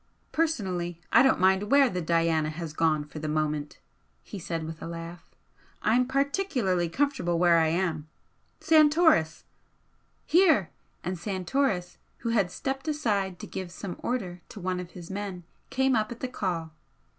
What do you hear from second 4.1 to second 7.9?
he said, with a laugh "I'm particularly comfortable where I